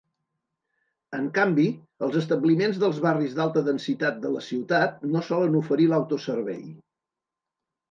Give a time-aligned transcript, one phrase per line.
[1.17, 1.65] En canvi,
[2.07, 6.61] els establiments dels barris d'alta densitat de la ciutat no solen oferir l'autoservei.